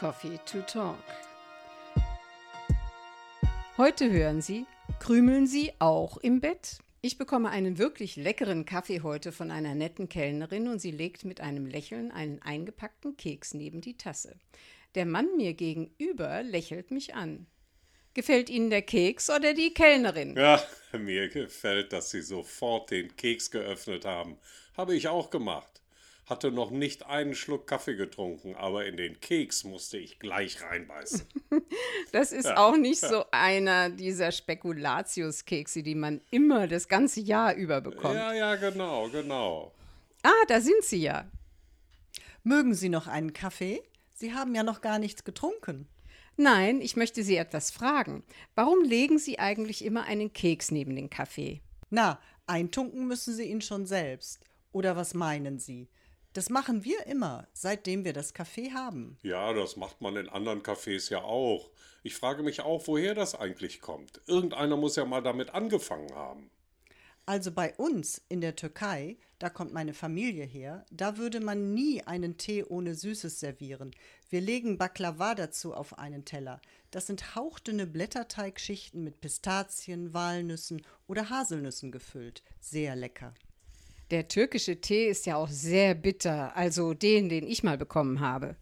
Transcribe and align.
Coffee 0.00 0.40
to 0.46 0.62
Talk. 0.62 0.96
Heute 3.76 4.10
hören 4.10 4.40
Sie, 4.40 4.64
krümeln 4.98 5.46
Sie 5.46 5.72
auch 5.78 6.16
im 6.16 6.40
Bett? 6.40 6.78
Ich 7.02 7.18
bekomme 7.18 7.50
einen 7.50 7.76
wirklich 7.76 8.16
leckeren 8.16 8.64
Kaffee 8.64 9.02
heute 9.02 9.30
von 9.30 9.50
einer 9.50 9.74
netten 9.74 10.08
Kellnerin 10.08 10.68
und 10.68 10.78
sie 10.78 10.90
legt 10.90 11.26
mit 11.26 11.42
einem 11.42 11.66
Lächeln 11.66 12.12
einen 12.12 12.40
eingepackten 12.40 13.18
Keks 13.18 13.52
neben 13.52 13.82
die 13.82 13.98
Tasse. 13.98 14.36
Der 14.94 15.04
Mann 15.04 15.36
mir 15.36 15.52
gegenüber 15.52 16.42
lächelt 16.44 16.90
mich 16.90 17.14
an. 17.14 17.46
Gefällt 18.14 18.48
Ihnen 18.48 18.70
der 18.70 18.82
Keks 18.82 19.28
oder 19.28 19.52
die 19.52 19.74
Kellnerin? 19.74 20.34
Ja, 20.34 20.62
mir 20.94 21.28
gefällt, 21.28 21.92
dass 21.92 22.08
Sie 22.08 22.22
sofort 22.22 22.90
den 22.90 23.14
Keks 23.16 23.50
geöffnet 23.50 24.06
haben. 24.06 24.38
Habe 24.78 24.96
ich 24.96 25.08
auch 25.08 25.28
gemacht 25.28 25.79
hatte 26.30 26.52
noch 26.52 26.70
nicht 26.70 27.06
einen 27.06 27.34
Schluck 27.34 27.66
Kaffee 27.66 27.96
getrunken, 27.96 28.54
aber 28.54 28.86
in 28.86 28.96
den 28.96 29.20
Keks 29.20 29.64
musste 29.64 29.98
ich 29.98 30.18
gleich 30.18 30.62
reinbeißen. 30.62 31.26
das 32.12 32.32
ist 32.32 32.46
ja. 32.46 32.56
auch 32.56 32.76
nicht 32.76 33.00
so 33.00 33.24
einer 33.32 33.90
dieser 33.90 34.32
Spekulatius-Kekse, 34.32 35.82
die 35.82 35.96
man 35.96 36.20
immer 36.30 36.68
das 36.68 36.88
ganze 36.88 37.20
Jahr 37.20 37.54
über 37.54 37.80
bekommt. 37.80 38.14
Ja, 38.14 38.32
ja, 38.32 38.54
genau, 38.54 39.08
genau. 39.08 39.74
Ah, 40.22 40.44
da 40.48 40.60
sind 40.60 40.84
Sie 40.84 41.02
ja. 41.02 41.28
Mögen 42.44 42.74
Sie 42.74 42.88
noch 42.88 43.06
einen 43.06 43.32
Kaffee? 43.32 43.82
Sie 44.14 44.32
haben 44.32 44.54
ja 44.54 44.62
noch 44.62 44.80
gar 44.80 44.98
nichts 44.98 45.24
getrunken. 45.24 45.88
Nein, 46.36 46.80
ich 46.80 46.96
möchte 46.96 47.22
Sie 47.22 47.36
etwas 47.36 47.70
fragen. 47.70 48.22
Warum 48.54 48.82
legen 48.82 49.18
Sie 49.18 49.38
eigentlich 49.38 49.84
immer 49.84 50.04
einen 50.04 50.32
Keks 50.32 50.70
neben 50.70 50.94
den 50.94 51.10
Kaffee? 51.10 51.60
Na, 51.90 52.20
eintunken 52.46 53.06
müssen 53.06 53.34
Sie 53.34 53.44
ihn 53.44 53.60
schon 53.60 53.84
selbst. 53.84 54.40
Oder 54.72 54.96
was 54.96 55.14
meinen 55.14 55.58
Sie? 55.58 55.88
Das 56.32 56.48
machen 56.48 56.84
wir 56.84 57.06
immer, 57.06 57.48
seitdem 57.52 58.04
wir 58.04 58.12
das 58.12 58.34
Café 58.34 58.72
haben. 58.72 59.18
Ja, 59.22 59.52
das 59.52 59.76
macht 59.76 60.00
man 60.00 60.16
in 60.16 60.28
anderen 60.28 60.62
Cafés 60.62 61.10
ja 61.10 61.22
auch. 61.22 61.70
Ich 62.04 62.14
frage 62.14 62.44
mich 62.44 62.60
auch, 62.60 62.86
woher 62.86 63.14
das 63.14 63.34
eigentlich 63.34 63.80
kommt. 63.80 64.20
Irgendeiner 64.26 64.76
muss 64.76 64.94
ja 64.94 65.04
mal 65.04 65.22
damit 65.22 65.50
angefangen 65.50 66.14
haben. 66.14 66.50
Also 67.26 67.52
bei 67.52 67.74
uns 67.74 68.22
in 68.28 68.40
der 68.40 68.56
Türkei, 68.56 69.16
da 69.38 69.50
kommt 69.50 69.72
meine 69.72 69.94
Familie 69.94 70.44
her, 70.44 70.84
da 70.90 71.16
würde 71.16 71.40
man 71.40 71.74
nie 71.74 72.02
einen 72.02 72.36
Tee 72.36 72.64
ohne 72.64 72.94
Süßes 72.94 73.40
servieren. 73.40 73.92
Wir 74.28 74.40
legen 74.40 74.78
Baklava 74.78 75.34
dazu 75.34 75.74
auf 75.74 75.98
einen 75.98 76.24
Teller. 76.24 76.60
Das 76.90 77.06
sind 77.06 77.34
hauchdünne 77.34 77.86
Blätterteigschichten 77.86 79.04
mit 79.04 79.20
Pistazien, 79.20 80.14
Walnüssen 80.14 80.82
oder 81.06 81.30
Haselnüssen 81.30 81.92
gefüllt. 81.92 82.42
Sehr 82.60 82.96
lecker. 82.96 83.34
Der 84.10 84.26
türkische 84.26 84.80
Tee 84.80 85.08
ist 85.08 85.26
ja 85.26 85.36
auch 85.36 85.48
sehr 85.48 85.94
bitter, 85.94 86.56
also 86.56 86.94
den, 86.94 87.28
den 87.28 87.46
ich 87.46 87.62
mal 87.62 87.78
bekommen 87.78 88.18
habe. 88.18 88.56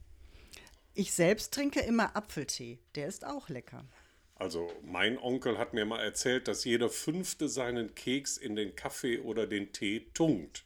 Ich 0.95 1.13
selbst 1.13 1.55
trinke 1.55 1.81
immer 1.81 2.15
Apfeltee, 2.15 2.79
der 2.95 3.07
ist 3.07 3.25
auch 3.25 3.49
lecker. 3.49 3.87
Also 4.35 4.71
mein 4.83 5.19
Onkel 5.19 5.57
hat 5.57 5.73
mir 5.73 5.87
mal 5.87 6.01
erzählt, 6.01 6.49
dass 6.49 6.65
jeder 6.65 6.91
Fünfte 6.91 7.49
seinen 7.49 7.95
Keks 7.95 8.37
in 8.37 8.57
den 8.57 8.77
Kaffee 8.77 9.21
oder 9.21 9.47
den 9.47 9.73
Tee 9.73 10.07
tunkt. 10.13 10.65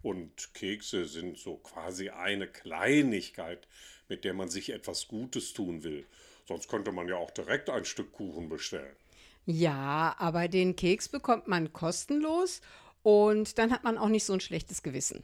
Und 0.00 0.54
Kekse 0.54 1.06
sind 1.06 1.36
so 1.36 1.56
quasi 1.56 2.10
eine 2.10 2.46
Kleinigkeit, 2.46 3.66
mit 4.08 4.24
der 4.24 4.32
man 4.32 4.48
sich 4.48 4.70
etwas 4.70 5.08
Gutes 5.08 5.52
tun 5.52 5.82
will. 5.82 6.06
Sonst 6.46 6.68
könnte 6.68 6.92
man 6.92 7.08
ja 7.08 7.16
auch 7.16 7.30
direkt 7.32 7.68
ein 7.68 7.84
Stück 7.84 8.12
Kuchen 8.12 8.48
bestellen. 8.48 8.96
Ja, 9.44 10.14
aber 10.18 10.48
den 10.48 10.76
Keks 10.76 11.08
bekommt 11.08 11.48
man 11.48 11.72
kostenlos 11.72 12.60
und 13.02 13.58
dann 13.58 13.70
hat 13.70 13.84
man 13.84 13.98
auch 13.98 14.08
nicht 14.08 14.24
so 14.24 14.32
ein 14.32 14.40
schlechtes 14.40 14.82
Gewissen. 14.82 15.22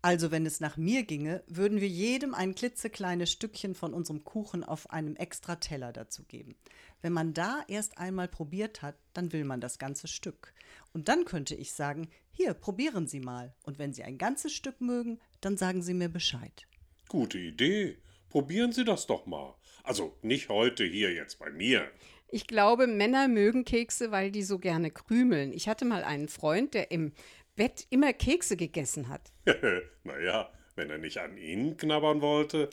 Also, 0.00 0.30
wenn 0.30 0.46
es 0.46 0.60
nach 0.60 0.76
mir 0.76 1.02
ginge, 1.02 1.42
würden 1.48 1.80
wir 1.80 1.88
jedem 1.88 2.32
ein 2.34 2.54
klitzekleines 2.54 3.32
Stückchen 3.32 3.74
von 3.74 3.92
unserem 3.92 4.22
Kuchen 4.22 4.62
auf 4.62 4.90
einem 4.90 5.16
extra 5.16 5.56
Teller 5.56 5.92
dazu 5.92 6.22
geben. 6.24 6.54
Wenn 7.02 7.12
man 7.12 7.34
da 7.34 7.64
erst 7.66 7.98
einmal 7.98 8.28
probiert 8.28 8.82
hat, 8.82 8.96
dann 9.12 9.32
will 9.32 9.44
man 9.44 9.60
das 9.60 9.78
ganze 9.78 10.06
Stück. 10.06 10.52
Und 10.92 11.08
dann 11.08 11.24
könnte 11.24 11.56
ich 11.56 11.72
sagen: 11.72 12.08
Hier, 12.30 12.54
probieren 12.54 13.08
Sie 13.08 13.20
mal. 13.20 13.54
Und 13.64 13.78
wenn 13.78 13.92
Sie 13.92 14.04
ein 14.04 14.18
ganzes 14.18 14.52
Stück 14.52 14.80
mögen, 14.80 15.18
dann 15.40 15.56
sagen 15.56 15.82
Sie 15.82 15.94
mir 15.94 16.08
Bescheid. 16.08 16.66
Gute 17.08 17.38
Idee. 17.38 17.98
Probieren 18.28 18.72
Sie 18.72 18.84
das 18.84 19.06
doch 19.06 19.26
mal. 19.26 19.54
Also 19.82 20.16
nicht 20.22 20.48
heute 20.48 20.84
hier 20.84 21.12
jetzt 21.12 21.38
bei 21.38 21.50
mir. 21.50 21.90
Ich 22.30 22.46
glaube, 22.46 22.86
Männer 22.86 23.26
mögen 23.26 23.64
Kekse, 23.64 24.10
weil 24.10 24.30
die 24.30 24.42
so 24.42 24.58
gerne 24.58 24.90
krümeln. 24.90 25.52
Ich 25.52 25.68
hatte 25.68 25.84
mal 25.84 26.04
einen 26.04 26.28
Freund, 26.28 26.74
der 26.74 26.90
im 26.90 27.12
Bett 27.56 27.86
immer 27.90 28.12
Kekse 28.12 28.56
gegessen 28.56 29.08
hat. 29.08 29.32
naja, 30.04 30.52
wenn 30.76 30.90
er 30.90 30.98
nicht 30.98 31.18
an 31.18 31.36
ihnen 31.38 31.76
knabbern 31.76 32.20
wollte. 32.20 32.70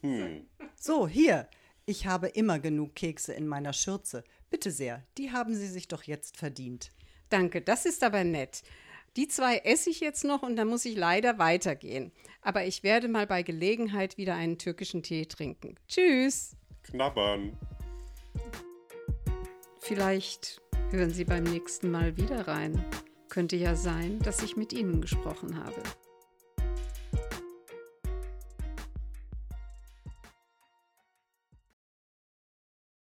Hm. 0.00 0.46
So, 0.76 1.06
hier. 1.06 1.48
Ich 1.86 2.06
habe 2.06 2.28
immer 2.28 2.58
genug 2.58 2.94
Kekse 2.94 3.32
in 3.32 3.46
meiner 3.46 3.72
Schürze. 3.72 4.22
Bitte 4.50 4.70
sehr, 4.70 5.06
die 5.16 5.32
haben 5.32 5.54
Sie 5.54 5.66
sich 5.66 5.88
doch 5.88 6.02
jetzt 6.02 6.36
verdient. 6.36 6.92
Danke, 7.30 7.62
das 7.62 7.86
ist 7.86 8.04
aber 8.04 8.24
nett. 8.24 8.62
Die 9.16 9.26
zwei 9.26 9.58
esse 9.58 9.90
ich 9.90 10.00
jetzt 10.00 10.24
noch 10.24 10.42
und 10.42 10.56
dann 10.56 10.68
muss 10.68 10.84
ich 10.84 10.96
leider 10.96 11.38
weitergehen. 11.38 12.12
Aber 12.42 12.64
ich 12.66 12.82
werde 12.82 13.08
mal 13.08 13.26
bei 13.26 13.42
Gelegenheit 13.42 14.16
wieder 14.16 14.34
einen 14.34 14.58
türkischen 14.58 15.02
Tee 15.02 15.26
trinken. 15.26 15.76
Tschüss. 15.88 16.56
Knabbern. 16.82 17.56
Vielleicht 19.88 20.60
hören 20.90 21.08
Sie 21.08 21.24
beim 21.24 21.44
nächsten 21.44 21.90
Mal 21.90 22.18
wieder 22.18 22.46
rein. 22.46 22.84
Könnte 23.30 23.56
ja 23.56 23.74
sein, 23.74 24.18
dass 24.18 24.42
ich 24.42 24.54
mit 24.54 24.74
Ihnen 24.74 25.00
gesprochen 25.00 25.56
habe. 25.56 25.82